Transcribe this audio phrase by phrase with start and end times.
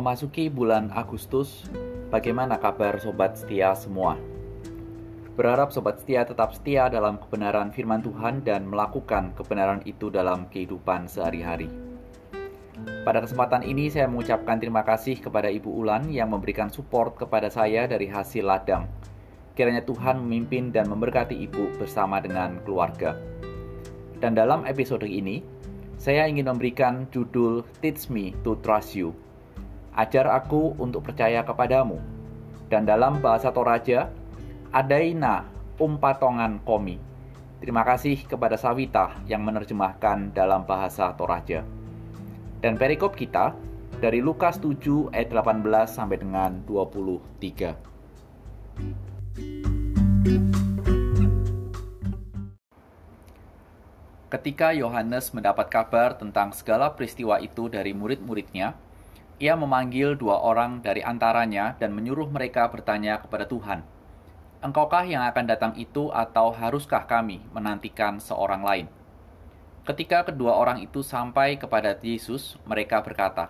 [0.00, 1.68] Memasuki bulan Agustus,
[2.08, 4.16] bagaimana kabar sobat setia semua?
[5.36, 11.04] Berharap sobat setia tetap setia dalam kebenaran firman Tuhan dan melakukan kebenaran itu dalam kehidupan
[11.04, 11.68] sehari-hari.
[13.04, 17.84] Pada kesempatan ini saya mengucapkan terima kasih kepada Ibu Ulan yang memberikan support kepada saya
[17.84, 18.88] dari hasil ladang.
[19.52, 23.20] Kiranya Tuhan memimpin dan memberkati Ibu bersama dengan keluarga.
[24.16, 25.44] Dan dalam episode ini,
[26.00, 29.12] saya ingin memberikan judul Teach Me to Trust You
[30.00, 32.00] Ajar aku untuk percaya kepadamu.
[32.72, 34.08] Dan dalam bahasa Toraja,
[34.72, 35.44] Adaina
[35.76, 36.96] umpatongan komi.
[37.60, 41.68] Terima kasih kepada Sawita yang menerjemahkan dalam bahasa Toraja.
[42.64, 43.52] Dan perikop kita
[44.00, 47.76] dari Lukas 7 ayat 18 sampai dengan 23.
[54.32, 58.88] Ketika Yohanes mendapat kabar tentang segala peristiwa itu dari murid-muridnya,
[59.40, 63.80] ia memanggil dua orang dari antaranya dan menyuruh mereka bertanya kepada Tuhan,
[64.60, 68.86] Engkaukah yang akan datang itu atau haruskah kami menantikan seorang lain?
[69.88, 73.48] Ketika kedua orang itu sampai kepada Yesus, mereka berkata,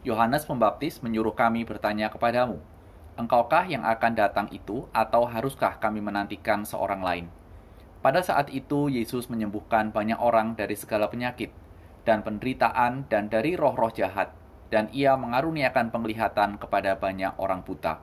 [0.00, 2.56] Yohanes Pembaptis menyuruh kami bertanya kepadamu,
[3.20, 7.28] Engkaukah yang akan datang itu atau haruskah kami menantikan seorang lain?
[8.00, 11.52] Pada saat itu Yesus menyembuhkan banyak orang dari segala penyakit
[12.08, 14.32] dan penderitaan dan dari roh-roh jahat
[14.72, 18.02] dan ia mengaruniakan penglihatan kepada banyak orang buta.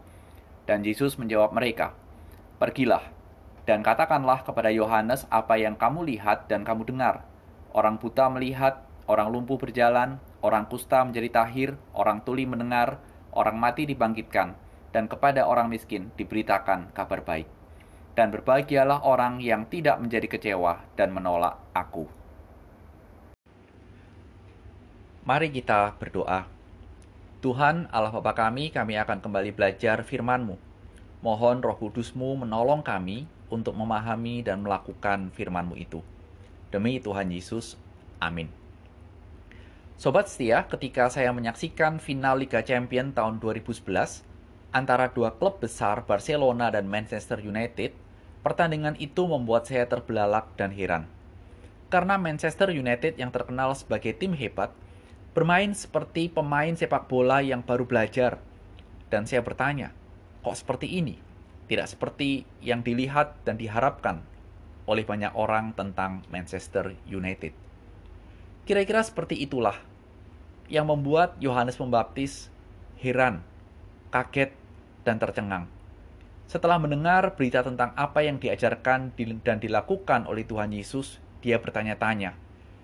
[0.63, 1.91] Dan Yesus menjawab mereka,
[2.55, 3.03] Pergilah,
[3.67, 7.27] dan katakanlah kepada Yohanes apa yang kamu lihat dan kamu dengar.
[7.75, 13.03] Orang buta melihat, orang lumpuh berjalan, orang kusta menjadi tahir, orang tuli mendengar,
[13.35, 14.55] orang mati dibangkitkan,
[14.93, 17.49] dan kepada orang miskin diberitakan kabar baik.
[18.13, 22.05] Dan berbahagialah orang yang tidak menjadi kecewa dan menolak aku.
[25.25, 26.52] Mari kita berdoa.
[27.43, 30.55] Tuhan Allah Bapa kami, kami akan kembali belajar firman-Mu.
[31.19, 35.99] Mohon roh kudus-Mu menolong kami untuk memahami dan melakukan firman-Mu itu.
[36.71, 37.75] Demi Tuhan Yesus,
[38.23, 38.47] amin.
[39.99, 43.91] Sobat setia, ketika saya menyaksikan final Liga Champion tahun 2011
[44.71, 47.91] antara dua klub besar Barcelona dan Manchester United,
[48.39, 51.11] pertandingan itu membuat saya terbelalak dan heran.
[51.91, 54.71] Karena Manchester United yang terkenal sebagai tim hebat
[55.33, 58.37] bermain seperti pemain sepak bola yang baru belajar.
[59.09, 59.93] Dan saya bertanya,
[60.45, 61.17] kok seperti ini?
[61.65, 64.21] Tidak seperti yang dilihat dan diharapkan
[64.85, 67.53] oleh banyak orang tentang Manchester United.
[68.63, 69.75] Kira-kira seperti itulah
[70.71, 72.47] yang membuat Yohanes Pembaptis
[72.99, 73.43] heran,
[74.13, 74.55] kaget,
[75.03, 75.67] dan tercengang.
[76.47, 82.35] Setelah mendengar berita tentang apa yang diajarkan dan dilakukan oleh Tuhan Yesus, dia bertanya-tanya,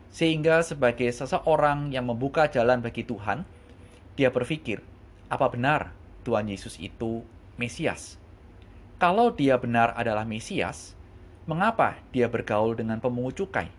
[0.10, 3.46] sehingga sebagai seseorang yang membuka jalan bagi Tuhan,
[4.18, 4.82] dia berpikir,
[5.30, 5.94] apa benar
[6.26, 7.22] Tuhan Yesus itu
[7.62, 8.18] Mesias?
[8.98, 10.98] Kalau dia benar adalah Mesias,
[11.46, 13.70] mengapa dia bergaul dengan pemungut cukai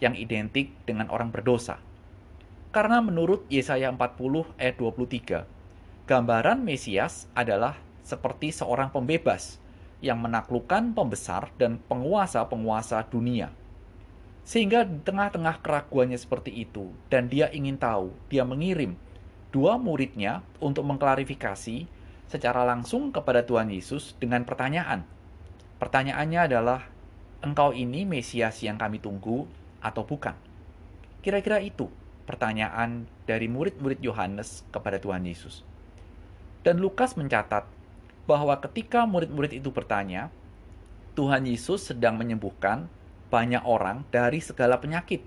[0.00, 1.78] yang identik dengan orang berdosa?
[2.74, 5.46] Karena menurut Yesaya 40 ayat 23,
[6.10, 9.62] gambaran Mesias adalah seperti seorang pembebas
[10.02, 13.54] yang menaklukkan pembesar dan penguasa-penguasa dunia
[14.44, 18.92] sehingga di tengah-tengah keraguannya seperti itu, dan dia ingin tahu, dia mengirim
[19.48, 21.88] dua muridnya untuk mengklarifikasi
[22.28, 25.06] secara langsung kepada Tuhan Yesus dengan pertanyaan.
[25.80, 26.80] Pertanyaannya adalah,
[27.40, 29.48] engkau ini Mesias yang kami tunggu
[29.80, 30.36] atau bukan?
[31.24, 31.88] Kira-kira itu
[32.28, 35.64] pertanyaan dari murid-murid Yohanes kepada Tuhan Yesus.
[36.64, 37.64] Dan Lukas mencatat
[38.24, 40.32] bahwa ketika murid-murid itu bertanya,
[41.14, 42.88] Tuhan Yesus sedang menyembuhkan
[43.32, 45.24] banyak orang dari segala penyakit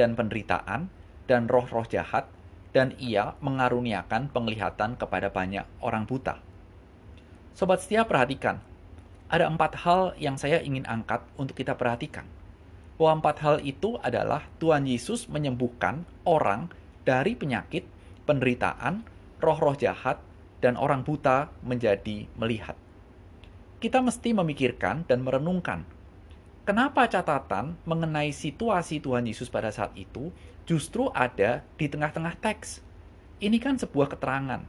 [0.00, 0.88] dan penderitaan
[1.28, 2.26] dan roh-roh jahat,
[2.70, 6.38] dan ia mengaruniakan penglihatan kepada banyak orang buta.
[7.54, 8.62] Sobat setia perhatikan,
[9.30, 12.26] ada empat hal yang saya ingin angkat untuk kita perhatikan.
[12.98, 16.68] Bahwa empat hal itu adalah Tuhan Yesus menyembuhkan orang
[17.06, 17.86] dari penyakit,
[18.26, 19.06] penderitaan,
[19.38, 20.18] roh-roh jahat,
[20.60, 22.76] dan orang buta menjadi melihat.
[23.80, 25.88] Kita mesti memikirkan dan merenungkan
[26.70, 30.30] Kenapa catatan mengenai situasi Tuhan Yesus pada saat itu
[30.70, 32.78] justru ada di tengah-tengah teks?
[33.42, 34.62] Ini kan sebuah keterangan.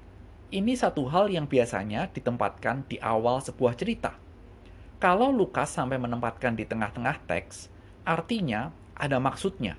[0.50, 4.18] Ini satu hal yang biasanya ditempatkan di awal sebuah cerita.
[4.98, 7.70] Kalau Lukas sampai menempatkan di tengah-tengah teks,
[8.02, 9.78] artinya ada maksudnya,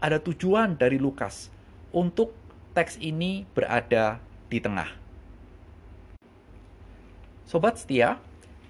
[0.00, 1.52] ada tujuan dari Lukas
[1.92, 2.32] untuk
[2.72, 4.88] teks ini berada di tengah.
[7.44, 8.16] Sobat setia,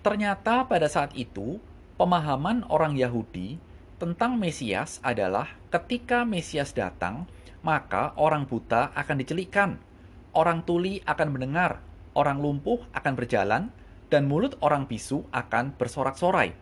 [0.03, 1.63] ternyata pada saat itu
[1.99, 3.59] Pemahaman orang Yahudi
[3.99, 7.27] tentang Mesias adalah ketika Mesias datang,
[7.67, 9.83] maka orang buta akan dicelikkan,
[10.31, 11.83] orang tuli akan mendengar,
[12.15, 13.75] orang lumpuh akan berjalan,
[14.15, 16.55] dan mulut orang bisu akan bersorak-sorai.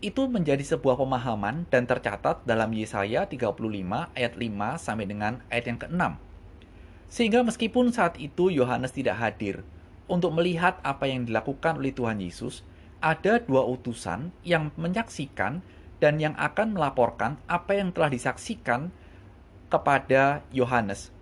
[0.00, 3.52] Itu menjadi sebuah pemahaman dan tercatat dalam Yesaya 35
[4.16, 6.02] ayat 5 sampai dengan ayat yang ke-6.
[7.12, 9.60] Sehingga meskipun saat itu Yohanes tidak hadir
[10.08, 12.64] untuk melihat apa yang dilakukan oleh Tuhan Yesus,
[13.00, 15.64] ada dua utusan yang menyaksikan
[16.00, 18.92] dan yang akan melaporkan apa yang telah disaksikan
[19.72, 21.12] kepada Yohanes.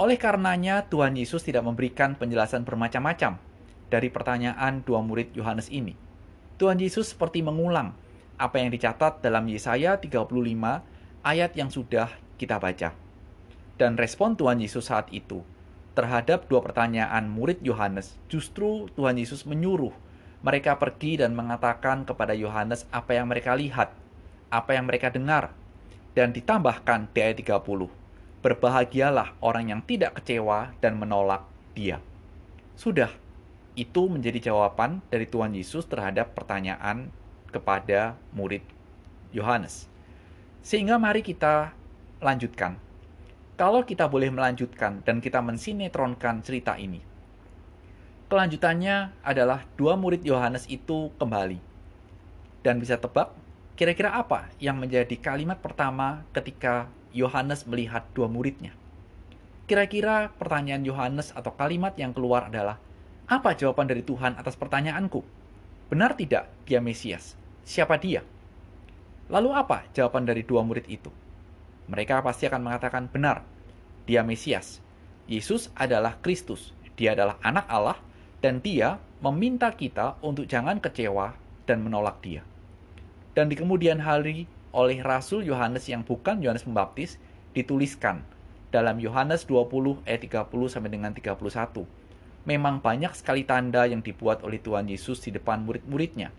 [0.00, 3.36] Oleh karenanya, Tuhan Yesus tidak memberikan penjelasan bermacam-macam
[3.92, 5.92] dari pertanyaan dua murid Yohanes ini.
[6.56, 7.92] Tuhan Yesus seperti mengulang
[8.40, 10.28] apa yang dicatat dalam Yesaya 35
[11.20, 12.08] ayat yang sudah
[12.40, 12.96] kita baca.
[13.76, 15.44] Dan respon Tuhan Yesus saat itu
[15.92, 19.92] terhadap dua pertanyaan murid Yohanes, justru Tuhan Yesus menyuruh
[20.40, 23.92] mereka pergi dan mengatakan kepada Yohanes apa yang mereka lihat,
[24.48, 25.52] apa yang mereka dengar.
[26.10, 27.86] Dan ditambahkan di ayat 30,
[28.42, 31.46] berbahagialah orang yang tidak kecewa dan menolak
[31.76, 32.02] dia.
[32.74, 33.12] Sudah,
[33.78, 37.12] itu menjadi jawaban dari Tuhan Yesus terhadap pertanyaan
[37.54, 38.64] kepada murid
[39.30, 39.86] Yohanes.
[40.64, 41.72] Sehingga mari kita
[42.18, 42.76] lanjutkan.
[43.54, 47.09] Kalau kita boleh melanjutkan dan kita mensinetronkan cerita ini.
[48.30, 51.58] Kelanjutannya adalah dua murid Yohanes itu kembali.
[52.62, 53.34] Dan bisa tebak
[53.74, 58.70] kira-kira apa yang menjadi kalimat pertama ketika Yohanes melihat dua muridnya?
[59.66, 62.78] Kira-kira pertanyaan Yohanes atau kalimat yang keluar adalah,
[63.26, 65.26] apa jawaban dari Tuhan atas pertanyaanku?
[65.90, 67.34] Benar tidak dia Mesias?
[67.66, 68.22] Siapa dia?
[69.26, 71.10] Lalu apa jawaban dari dua murid itu?
[71.90, 73.42] Mereka pasti akan mengatakan benar,
[74.06, 74.78] dia Mesias.
[75.26, 77.98] Yesus adalah Kristus, dia adalah anak Allah,
[78.40, 82.42] dan dia meminta kita untuk jangan kecewa dan menolak dia.
[83.36, 87.20] Dan di kemudian hari oleh Rasul Yohanes yang bukan Yohanes Pembaptis
[87.52, 88.24] dituliskan
[88.74, 92.00] dalam Yohanes 20 ayat 30 sampai dengan 31
[92.48, 96.32] memang banyak sekali tanda yang dibuat oleh Tuhan Yesus di depan murid-muridnya,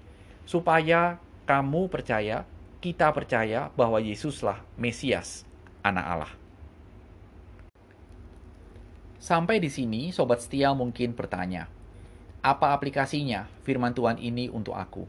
[0.50, 2.48] supaya kamu percaya,
[2.82, 5.46] kita percaya bahwa Yesuslah Mesias,
[5.86, 6.34] Anak Allah.
[9.22, 11.70] Sampai di sini, sobat setia mungkin bertanya,
[12.42, 15.06] apa aplikasinya firman Tuhan ini untuk aku?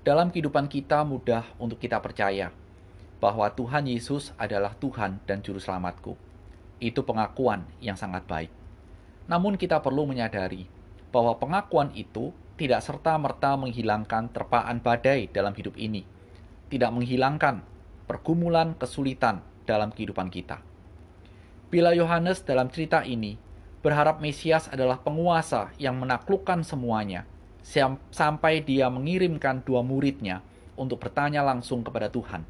[0.00, 2.48] Dalam kehidupan kita mudah untuk kita percaya
[3.20, 6.16] bahwa Tuhan Yesus adalah Tuhan dan Juru Selamatku.
[6.80, 8.48] Itu pengakuan yang sangat baik.
[9.28, 10.64] Namun kita perlu menyadari
[11.12, 16.08] bahwa pengakuan itu tidak serta-merta menghilangkan terpaan badai dalam hidup ini,
[16.72, 17.60] tidak menghilangkan
[18.08, 20.64] pergumulan kesulitan dalam kehidupan kita.
[21.68, 23.49] Bila Yohanes dalam cerita ini
[23.80, 27.24] berharap Mesias adalah penguasa yang menaklukkan semuanya,
[28.12, 30.44] sampai dia mengirimkan dua muridnya
[30.76, 32.44] untuk bertanya langsung kepada Tuhan.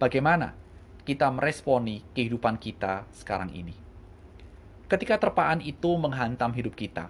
[0.00, 0.52] Bagaimana
[1.04, 3.76] kita meresponi kehidupan kita sekarang ini?
[4.84, 7.08] Ketika terpaan itu menghantam hidup kita,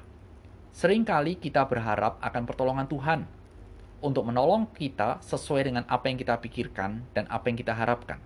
[0.71, 3.21] sering kali kita berharap akan pertolongan Tuhan
[3.99, 8.23] untuk menolong kita sesuai dengan apa yang kita pikirkan dan apa yang kita harapkan.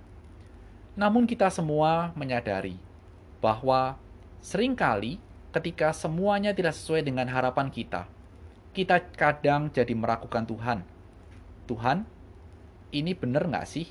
[0.99, 2.77] Namun kita semua menyadari
[3.39, 3.95] bahwa
[4.43, 5.19] sering kali
[5.51, 8.07] ketika semuanya tidak sesuai dengan harapan kita,
[8.77, 10.85] kita kadang jadi meragukan Tuhan.
[11.69, 12.07] Tuhan,
[12.95, 13.87] ini benar nggak sih?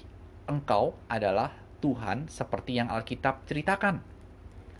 [0.47, 1.51] Engkau adalah
[1.83, 4.17] Tuhan seperti yang Alkitab ceritakan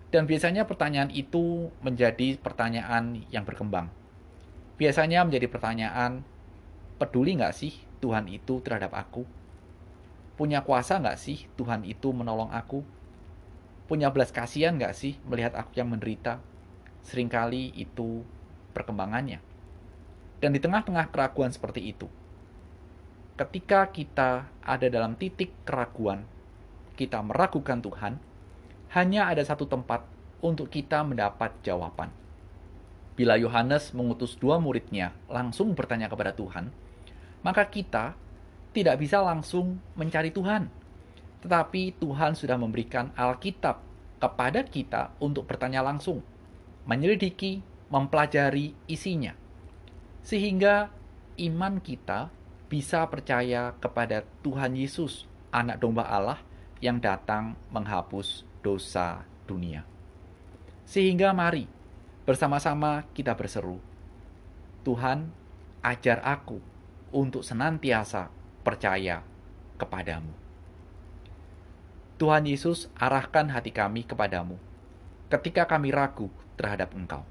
[0.07, 3.91] dan biasanya pertanyaan itu menjadi pertanyaan yang berkembang.
[4.79, 6.23] Biasanya menjadi pertanyaan,
[6.95, 9.27] peduli nggak sih Tuhan itu terhadap aku?
[10.39, 12.85] Punya kuasa nggak sih Tuhan itu menolong aku?
[13.87, 16.43] Punya belas kasihan nggak sih melihat aku yang menderita?
[17.07, 18.19] Seringkali itu
[18.75, 19.39] perkembangannya.
[20.43, 22.05] Dan di tengah-tengah keraguan seperti itu,
[23.39, 26.27] ketika kita ada dalam titik keraguan,
[26.99, 28.13] kita meragukan Tuhan,
[28.91, 30.03] hanya ada satu tempat
[30.43, 32.11] untuk kita mendapat jawaban.
[33.17, 36.69] Bila Yohanes mengutus dua muridnya langsung bertanya kepada Tuhan,
[37.41, 38.13] maka kita
[38.77, 40.69] tidak bisa langsung mencari Tuhan.
[41.45, 43.81] Tetapi Tuhan sudah memberikan Alkitab
[44.17, 46.25] kepada kita untuk bertanya langsung,
[46.89, 47.61] menyelidiki,
[47.93, 49.37] mempelajari isinya.
[50.25, 50.89] Sehingga
[51.37, 52.33] iman kita
[52.67, 56.41] bisa percaya kepada Tuhan Yesus, anak domba Allah
[56.83, 59.87] yang datang menghapus dosa dunia.
[60.83, 61.67] Sehingga mari
[62.27, 63.79] bersama-sama kita berseru,
[64.83, 65.31] Tuhan
[65.83, 66.59] ajar aku
[67.15, 68.27] untuk senantiasa
[68.63, 69.23] percaya
[69.79, 70.46] kepadamu.
[72.17, 74.57] Tuhan Yesus arahkan hati kami kepadamu
[75.29, 77.21] ketika kami ragu terhadap Engkau.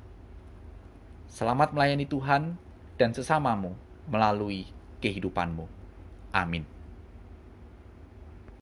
[1.27, 2.55] Selamat melayani Tuhan
[2.95, 3.75] dan sesamamu
[4.07, 4.71] melalui
[5.03, 5.67] kehidupanmu.
[6.31, 6.76] Amin.